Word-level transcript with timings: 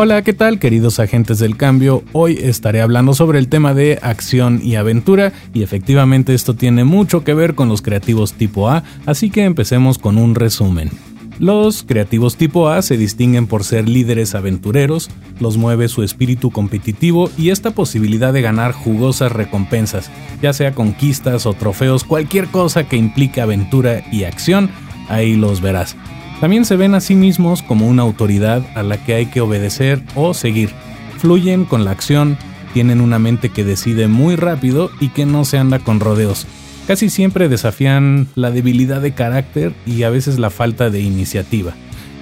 Hola, 0.00 0.22
¿qué 0.22 0.32
tal 0.32 0.60
queridos 0.60 1.00
agentes 1.00 1.40
del 1.40 1.56
cambio? 1.56 2.04
Hoy 2.12 2.38
estaré 2.40 2.82
hablando 2.82 3.14
sobre 3.14 3.40
el 3.40 3.48
tema 3.48 3.74
de 3.74 3.98
acción 4.00 4.60
y 4.62 4.76
aventura 4.76 5.32
y 5.52 5.64
efectivamente 5.64 6.34
esto 6.34 6.54
tiene 6.54 6.84
mucho 6.84 7.24
que 7.24 7.34
ver 7.34 7.56
con 7.56 7.68
los 7.68 7.82
creativos 7.82 8.34
tipo 8.34 8.68
A, 8.70 8.84
así 9.06 9.28
que 9.28 9.42
empecemos 9.42 9.98
con 9.98 10.16
un 10.16 10.36
resumen. 10.36 10.92
Los 11.40 11.82
creativos 11.82 12.36
tipo 12.36 12.68
A 12.68 12.80
se 12.82 12.96
distinguen 12.96 13.48
por 13.48 13.64
ser 13.64 13.88
líderes 13.88 14.36
aventureros, 14.36 15.10
los 15.40 15.56
mueve 15.56 15.88
su 15.88 16.04
espíritu 16.04 16.52
competitivo 16.52 17.28
y 17.36 17.50
esta 17.50 17.72
posibilidad 17.72 18.32
de 18.32 18.42
ganar 18.42 18.70
jugosas 18.70 19.32
recompensas, 19.32 20.12
ya 20.40 20.52
sea 20.52 20.76
conquistas 20.76 21.44
o 21.44 21.54
trofeos, 21.54 22.04
cualquier 22.04 22.46
cosa 22.46 22.88
que 22.88 22.96
implique 22.96 23.40
aventura 23.40 24.04
y 24.12 24.22
acción, 24.22 24.70
ahí 25.08 25.34
los 25.34 25.60
verás. 25.60 25.96
También 26.40 26.64
se 26.64 26.76
ven 26.76 26.94
a 26.94 27.00
sí 27.00 27.16
mismos 27.16 27.62
como 27.62 27.88
una 27.88 28.02
autoridad 28.02 28.62
a 28.76 28.84
la 28.84 28.96
que 29.04 29.14
hay 29.14 29.26
que 29.26 29.40
obedecer 29.40 30.02
o 30.14 30.34
seguir. 30.34 30.70
Fluyen 31.18 31.64
con 31.64 31.84
la 31.84 31.90
acción, 31.90 32.38
tienen 32.72 33.00
una 33.00 33.18
mente 33.18 33.48
que 33.48 33.64
decide 33.64 34.06
muy 34.06 34.36
rápido 34.36 34.90
y 35.00 35.08
que 35.08 35.26
no 35.26 35.44
se 35.44 35.58
anda 35.58 35.80
con 35.80 35.98
rodeos. 35.98 36.46
Casi 36.86 37.10
siempre 37.10 37.48
desafían 37.48 38.28
la 38.36 38.52
debilidad 38.52 39.00
de 39.00 39.12
carácter 39.12 39.74
y 39.84 40.04
a 40.04 40.10
veces 40.10 40.38
la 40.38 40.50
falta 40.50 40.90
de 40.90 41.00
iniciativa. 41.00 41.74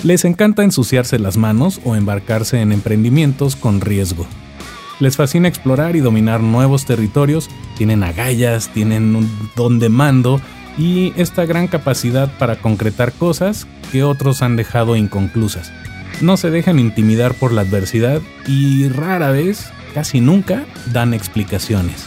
Les 0.03 0.25
encanta 0.25 0.65
ensuciarse 0.65 1.19
las 1.19 1.37
manos 1.37 1.81
o 1.85 1.95
embarcarse 1.95 2.61
en 2.61 2.73
emprendimientos 2.73 3.55
con 3.55 3.83
riesgo. 3.83 4.27
Les 4.99 5.17
fascina 5.17 5.47
explorar 5.47 5.95
y 5.95 6.01
dominar 6.01 6.41
nuevos 6.41 6.87
territorios, 6.87 7.51
tienen 7.77 8.03
agallas, 8.03 8.71
tienen 8.73 9.15
un 9.15 9.31
don 9.55 9.79
de 9.79 9.91
mando 9.91 10.41
y 10.79 11.13
esta 11.17 11.47
gran 11.47 11.69
capacidad 11.69 12.31
para 12.39 12.57
concretar 12.57 13.13
cosas 13.13 13.67
que 13.93 14.03
otros 14.03 14.43
han 14.43 14.57
dejado 14.57 14.97
inconclusas. 14.97 15.73
No 16.21 16.37
se 16.37 16.51
dejan 16.51 16.79
intimidar 16.79 17.35
por 17.35 17.53
la 17.53 17.63
adversidad 17.63 18.21
y 18.47 18.89
rara 18.89 19.31
vez, 19.31 19.71
casi 19.95 20.21
nunca, 20.21 20.65
dan 20.93 21.15
explicaciones. 21.15 22.07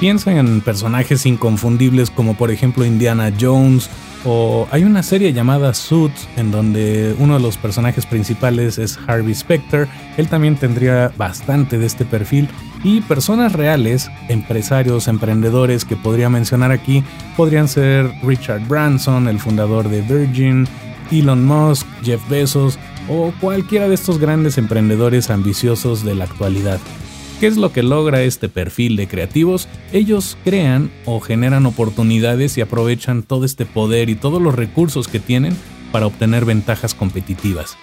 Piensa 0.00 0.32
en 0.32 0.60
personajes 0.60 1.24
inconfundibles 1.24 2.10
como 2.10 2.36
por 2.36 2.50
ejemplo 2.50 2.84
Indiana 2.84 3.32
Jones 3.38 3.88
o 4.26 4.68
hay 4.70 4.84
una 4.84 5.02
serie 5.02 5.32
llamada 5.32 5.72
Suits 5.72 6.28
en 6.36 6.50
donde 6.50 7.14
uno 7.18 7.34
de 7.34 7.40
los 7.40 7.56
personajes 7.56 8.04
principales 8.04 8.76
es 8.76 8.98
Harvey 9.06 9.34
Specter, 9.34 9.88
él 10.18 10.28
también 10.28 10.56
tendría 10.56 11.12
bastante 11.16 11.78
de 11.78 11.86
este 11.86 12.04
perfil 12.04 12.48
y 12.86 13.00
personas 13.00 13.52
reales, 13.52 14.12
empresarios, 14.28 15.08
emprendedores 15.08 15.84
que 15.84 15.96
podría 15.96 16.30
mencionar 16.30 16.70
aquí 16.70 17.02
podrían 17.36 17.66
ser 17.66 18.08
Richard 18.22 18.64
Branson, 18.68 19.26
el 19.26 19.40
fundador 19.40 19.88
de 19.88 20.02
Virgin, 20.02 20.68
Elon 21.10 21.44
Musk, 21.44 21.84
Jeff 22.04 22.20
Bezos 22.28 22.78
o 23.08 23.32
cualquiera 23.40 23.88
de 23.88 23.96
estos 23.96 24.20
grandes 24.20 24.56
emprendedores 24.56 25.30
ambiciosos 25.30 26.04
de 26.04 26.14
la 26.14 26.24
actualidad. 26.24 26.78
¿Qué 27.40 27.48
es 27.48 27.56
lo 27.56 27.72
que 27.72 27.82
logra 27.82 28.22
este 28.22 28.48
perfil 28.48 28.94
de 28.94 29.08
creativos? 29.08 29.66
Ellos 29.92 30.38
crean 30.44 30.92
o 31.06 31.18
generan 31.18 31.66
oportunidades 31.66 32.56
y 32.56 32.60
aprovechan 32.60 33.24
todo 33.24 33.44
este 33.44 33.66
poder 33.66 34.10
y 34.10 34.14
todos 34.14 34.40
los 34.40 34.54
recursos 34.54 35.08
que 35.08 35.18
tienen 35.18 35.56
para 35.90 36.06
obtener 36.06 36.44
ventajas 36.44 36.94
competitivas. 36.94 37.76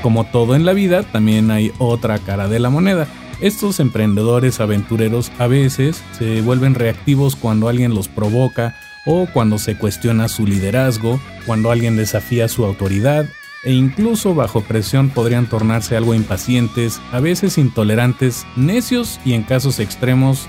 Como 0.00 0.24
todo 0.24 0.54
en 0.54 0.64
la 0.64 0.72
vida, 0.72 1.02
también 1.02 1.50
hay 1.50 1.70
otra 1.78 2.18
cara 2.18 2.48
de 2.48 2.60
la 2.60 2.70
moneda. 2.70 3.06
Estos 3.40 3.78
emprendedores 3.78 4.58
aventureros 4.60 5.30
a 5.38 5.46
veces 5.46 6.02
se 6.18 6.40
vuelven 6.42 6.74
reactivos 6.74 7.36
cuando 7.36 7.68
alguien 7.68 7.94
los 7.94 8.08
provoca 8.08 8.76
o 9.06 9.26
cuando 9.32 9.58
se 9.58 9.76
cuestiona 9.76 10.28
su 10.28 10.44
liderazgo, 10.44 11.20
cuando 11.46 11.70
alguien 11.70 11.96
desafía 11.96 12.48
su 12.48 12.64
autoridad 12.64 13.26
e 13.64 13.72
incluso 13.72 14.34
bajo 14.34 14.62
presión 14.62 15.10
podrían 15.10 15.46
tornarse 15.46 15.96
algo 15.96 16.14
impacientes, 16.14 17.00
a 17.12 17.20
veces 17.20 17.58
intolerantes, 17.58 18.46
necios 18.56 19.20
y 19.24 19.34
en 19.34 19.42
casos 19.42 19.78
extremos 19.80 20.46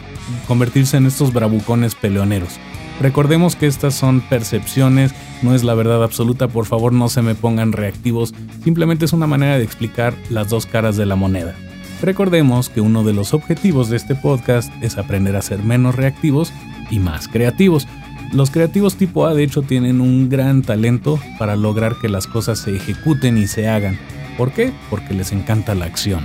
convertirse 0.47 0.97
en 0.97 1.05
estos 1.05 1.33
bravucones 1.33 1.95
peleoneros. 1.95 2.59
Recordemos 3.01 3.55
que 3.55 3.67
estas 3.67 3.95
son 3.95 4.21
percepciones, 4.21 5.13
no 5.41 5.55
es 5.55 5.63
la 5.63 5.73
verdad 5.73 6.03
absoluta, 6.03 6.47
por 6.49 6.65
favor 6.65 6.91
no 6.91 7.07
se 7.07 7.21
me 7.21 7.33
pongan 7.33 7.71
reactivos, 7.71 8.33
simplemente 8.63 9.05
es 9.05 9.13
una 9.13 9.27
manera 9.27 9.57
de 9.57 9.63
explicar 9.63 10.13
las 10.29 10.49
dos 10.49 10.65
caras 10.65 10.97
de 10.97 11.05
la 11.05 11.15
moneda. 11.15 11.55
Recordemos 12.01 12.69
que 12.69 12.81
uno 12.81 13.03
de 13.03 13.13
los 13.13 13.33
objetivos 13.33 13.89
de 13.89 13.97
este 13.97 14.15
podcast 14.15 14.71
es 14.81 14.97
aprender 14.97 15.35
a 15.35 15.41
ser 15.41 15.63
menos 15.63 15.95
reactivos 15.95 16.53
y 16.89 16.99
más 16.99 17.27
creativos. 17.27 17.87
Los 18.31 18.51
creativos 18.51 18.95
tipo 18.95 19.25
A 19.25 19.33
de 19.33 19.43
hecho 19.43 19.63
tienen 19.63 19.99
un 19.99 20.29
gran 20.29 20.61
talento 20.61 21.19
para 21.37 21.55
lograr 21.55 21.95
que 22.01 22.07
las 22.07 22.25
cosas 22.27 22.59
se 22.59 22.75
ejecuten 22.75 23.37
y 23.37 23.47
se 23.47 23.67
hagan. 23.67 23.97
¿Por 24.37 24.51
qué? 24.51 24.71
Porque 24.89 25.13
les 25.13 25.33
encanta 25.33 25.75
la 25.75 25.85
acción. 25.85 26.21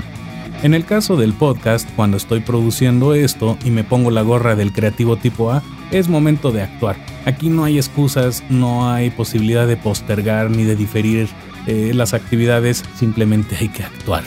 En 0.63 0.75
el 0.75 0.85
caso 0.85 1.17
del 1.17 1.33
podcast, 1.33 1.89
cuando 1.97 2.17
estoy 2.17 2.41
produciendo 2.41 3.15
esto 3.15 3.59
y 3.65 3.71
me 3.71 3.85
pongo 3.85 4.11
la 4.11 4.23
gorra 4.23 4.55
del 4.55 4.73
creativo 4.73 5.17
tipo 5.17 5.51
A, 5.51 5.63
es 5.91 6.09
momento 6.09 6.53
de 6.53 6.63
actuar. 6.63 6.97
Aquí 7.27 7.49
no 7.49 7.65
hay 7.65 7.79
excusas, 7.79 8.45
no 8.49 8.91
hay 8.91 9.11
posibilidad 9.11 9.67
de 9.67 9.77
postergar 9.77 10.51
ni 10.51 10.63
de 10.63 10.77
diferir 10.77 11.29
eh, 11.67 11.93
las 11.95 12.15
actividades, 12.15 12.85
simplemente 12.95 13.57
hay 13.57 13.69
que 13.69 13.83
actuar. 13.83 14.23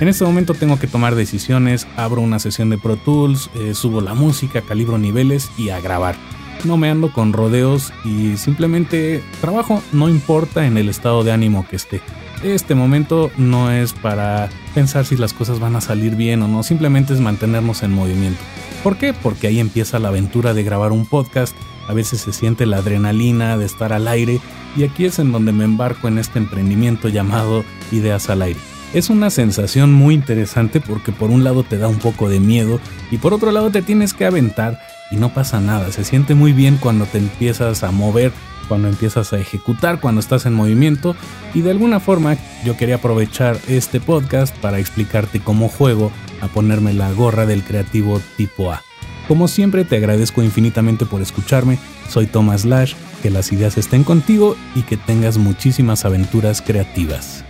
En 0.00 0.08
este 0.08 0.24
momento 0.24 0.54
tengo 0.54 0.78
que 0.78 0.86
tomar 0.86 1.14
decisiones, 1.14 1.86
abro 1.96 2.20
una 2.20 2.38
sesión 2.38 2.68
de 2.70 2.78
Pro 2.78 2.96
Tools, 2.96 3.48
eh, 3.54 3.74
subo 3.74 4.00
la 4.00 4.14
música, 4.14 4.60
calibro 4.62 4.98
niveles 4.98 5.50
y 5.56 5.70
a 5.70 5.80
grabar 5.80 6.16
no 6.64 6.76
me 6.76 6.90
ando 6.90 7.12
con 7.12 7.32
rodeos 7.32 7.92
y 8.04 8.36
simplemente 8.36 9.22
trabajo, 9.40 9.82
no 9.92 10.08
importa 10.08 10.66
en 10.66 10.76
el 10.76 10.88
estado 10.88 11.24
de 11.24 11.32
ánimo 11.32 11.66
que 11.68 11.76
esté. 11.76 12.00
Este 12.42 12.74
momento 12.74 13.30
no 13.36 13.70
es 13.70 13.92
para 13.92 14.50
pensar 14.74 15.04
si 15.06 15.16
las 15.16 15.32
cosas 15.32 15.60
van 15.60 15.76
a 15.76 15.80
salir 15.80 16.14
bien 16.16 16.42
o 16.42 16.48
no, 16.48 16.62
simplemente 16.62 17.14
es 17.14 17.20
mantenernos 17.20 17.82
en 17.82 17.92
movimiento. 17.92 18.40
¿Por 18.82 18.96
qué? 18.96 19.14
Porque 19.14 19.46
ahí 19.46 19.60
empieza 19.60 19.98
la 19.98 20.08
aventura 20.08 20.52
de 20.52 20.62
grabar 20.62 20.92
un 20.92 21.06
podcast, 21.06 21.56
a 21.88 21.94
veces 21.94 22.20
se 22.20 22.32
siente 22.32 22.66
la 22.66 22.78
adrenalina 22.78 23.56
de 23.56 23.64
estar 23.64 23.92
al 23.92 24.08
aire 24.08 24.40
y 24.76 24.84
aquí 24.84 25.04
es 25.04 25.18
en 25.18 25.32
donde 25.32 25.52
me 25.52 25.64
embarco 25.64 26.08
en 26.08 26.18
este 26.18 26.38
emprendimiento 26.38 27.08
llamado 27.08 27.64
Ideas 27.92 28.28
al 28.28 28.42
Aire. 28.42 28.73
Es 28.94 29.10
una 29.10 29.28
sensación 29.30 29.92
muy 29.92 30.14
interesante 30.14 30.80
porque 30.80 31.10
por 31.10 31.30
un 31.30 31.42
lado 31.42 31.64
te 31.64 31.78
da 31.78 31.88
un 31.88 31.98
poco 31.98 32.28
de 32.28 32.38
miedo 32.38 32.78
y 33.10 33.18
por 33.18 33.34
otro 33.34 33.50
lado 33.50 33.72
te 33.72 33.82
tienes 33.82 34.14
que 34.14 34.24
aventar 34.24 34.80
y 35.10 35.16
no 35.16 35.34
pasa 35.34 35.60
nada. 35.60 35.90
Se 35.90 36.04
siente 36.04 36.36
muy 36.36 36.52
bien 36.52 36.76
cuando 36.76 37.04
te 37.04 37.18
empiezas 37.18 37.82
a 37.82 37.90
mover, 37.90 38.30
cuando 38.68 38.86
empiezas 38.86 39.32
a 39.32 39.38
ejecutar, 39.40 39.98
cuando 39.98 40.20
estás 40.20 40.46
en 40.46 40.54
movimiento. 40.54 41.16
Y 41.54 41.62
de 41.62 41.72
alguna 41.72 41.98
forma 41.98 42.36
yo 42.64 42.76
quería 42.76 42.96
aprovechar 42.96 43.58
este 43.66 43.98
podcast 43.98 44.56
para 44.58 44.78
explicarte 44.78 45.40
cómo 45.40 45.68
juego 45.68 46.12
a 46.40 46.46
ponerme 46.46 46.94
la 46.94 47.10
gorra 47.10 47.46
del 47.46 47.64
creativo 47.64 48.20
tipo 48.36 48.70
A. 48.70 48.80
Como 49.26 49.48
siempre 49.48 49.84
te 49.84 49.96
agradezco 49.96 50.40
infinitamente 50.40 51.04
por 51.04 51.20
escucharme. 51.20 51.80
Soy 52.08 52.26
Thomas 52.28 52.64
Lash, 52.64 52.94
que 53.24 53.30
las 53.30 53.50
ideas 53.50 53.76
estén 53.76 54.04
contigo 54.04 54.54
y 54.76 54.82
que 54.82 54.96
tengas 54.96 55.36
muchísimas 55.36 56.04
aventuras 56.04 56.62
creativas. 56.62 57.44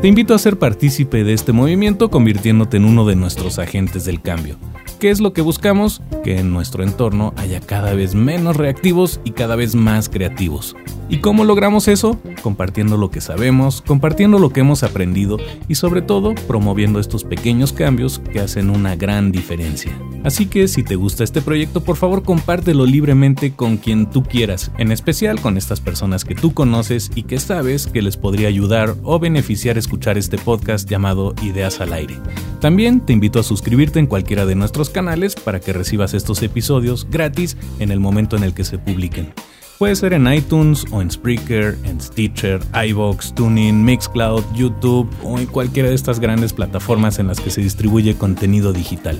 Te 0.00 0.06
invito 0.06 0.32
a 0.32 0.38
ser 0.38 0.60
partícipe 0.60 1.24
de 1.24 1.32
este 1.32 1.50
movimiento 1.50 2.08
convirtiéndote 2.08 2.76
en 2.76 2.84
uno 2.84 3.04
de 3.04 3.16
nuestros 3.16 3.58
agentes 3.58 4.04
del 4.04 4.22
cambio. 4.22 4.56
¿Qué 5.00 5.10
es 5.10 5.20
lo 5.20 5.32
que 5.32 5.42
buscamos? 5.42 6.02
Que 6.22 6.38
en 6.38 6.52
nuestro 6.52 6.84
entorno 6.84 7.34
haya 7.36 7.58
cada 7.58 7.94
vez 7.94 8.14
menos 8.14 8.56
reactivos 8.56 9.20
y 9.24 9.32
cada 9.32 9.56
vez 9.56 9.74
más 9.74 10.08
creativos. 10.08 10.76
¿Y 11.10 11.18
cómo 11.18 11.44
logramos 11.44 11.88
eso? 11.88 12.20
Compartiendo 12.42 12.98
lo 12.98 13.10
que 13.10 13.22
sabemos, 13.22 13.80
compartiendo 13.80 14.38
lo 14.38 14.50
que 14.50 14.60
hemos 14.60 14.82
aprendido 14.82 15.38
y 15.66 15.74
sobre 15.76 16.02
todo 16.02 16.34
promoviendo 16.46 17.00
estos 17.00 17.24
pequeños 17.24 17.72
cambios 17.72 18.18
que 18.18 18.40
hacen 18.40 18.68
una 18.68 18.94
gran 18.94 19.32
diferencia. 19.32 19.98
Así 20.24 20.46
que 20.46 20.68
si 20.68 20.82
te 20.82 20.96
gusta 20.96 21.24
este 21.24 21.40
proyecto, 21.40 21.82
por 21.82 21.96
favor 21.96 22.22
compártelo 22.24 22.84
libremente 22.84 23.54
con 23.54 23.78
quien 23.78 24.10
tú 24.10 24.22
quieras, 24.22 24.70
en 24.76 24.92
especial 24.92 25.40
con 25.40 25.56
estas 25.56 25.80
personas 25.80 26.26
que 26.26 26.34
tú 26.34 26.52
conoces 26.52 27.10
y 27.14 27.22
que 27.22 27.38
sabes 27.38 27.86
que 27.86 28.02
les 28.02 28.18
podría 28.18 28.48
ayudar 28.48 28.94
o 29.02 29.18
beneficiar 29.18 29.78
escuchar 29.78 30.18
este 30.18 30.36
podcast 30.36 30.88
llamado 30.90 31.34
Ideas 31.42 31.80
al 31.80 31.94
Aire. 31.94 32.16
También 32.60 33.00
te 33.00 33.14
invito 33.14 33.40
a 33.40 33.44
suscribirte 33.44 33.98
en 33.98 34.06
cualquiera 34.06 34.44
de 34.44 34.56
nuestros 34.56 34.90
canales 34.90 35.36
para 35.36 35.60
que 35.60 35.72
recibas 35.72 36.12
estos 36.12 36.42
episodios 36.42 37.08
gratis 37.10 37.56
en 37.78 37.92
el 37.92 38.00
momento 38.00 38.36
en 38.36 38.42
el 38.42 38.52
que 38.52 38.64
se 38.64 38.78
publiquen. 38.78 39.32
Puede 39.78 39.94
ser 39.94 40.12
en 40.12 40.26
iTunes 40.32 40.84
o 40.90 41.00
en 41.00 41.08
Spreaker, 41.08 41.78
en 41.84 42.00
Stitcher, 42.00 42.60
iVoox, 42.88 43.32
Tuning, 43.34 43.84
Mixcloud, 43.84 44.42
YouTube 44.52 45.08
o 45.22 45.38
en 45.38 45.46
cualquiera 45.46 45.88
de 45.88 45.94
estas 45.94 46.18
grandes 46.18 46.52
plataformas 46.52 47.20
en 47.20 47.28
las 47.28 47.38
que 47.38 47.50
se 47.50 47.60
distribuye 47.60 48.16
contenido 48.16 48.72
digital. 48.72 49.16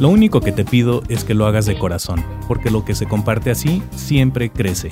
Lo 0.00 0.08
único 0.08 0.40
que 0.40 0.50
te 0.50 0.64
pido 0.64 1.02
es 1.08 1.24
que 1.24 1.34
lo 1.34 1.44
hagas 1.44 1.66
de 1.66 1.78
corazón, 1.78 2.24
porque 2.46 2.70
lo 2.70 2.86
que 2.86 2.94
se 2.94 3.04
comparte 3.04 3.50
así 3.50 3.82
siempre 3.94 4.48
crece. 4.48 4.88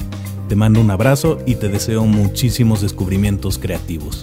Te 0.50 0.54
mando 0.54 0.82
un 0.82 0.90
abrazo 0.90 1.38
y 1.46 1.54
te 1.54 1.70
deseo 1.70 2.04
muchísimos 2.04 2.82
descubrimientos 2.82 3.58
creativos. 3.58 4.22